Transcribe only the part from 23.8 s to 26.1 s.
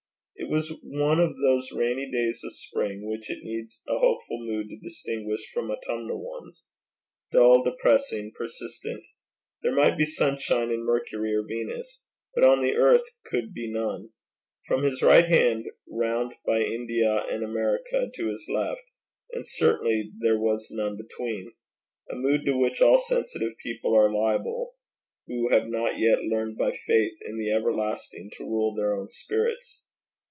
are liable who have not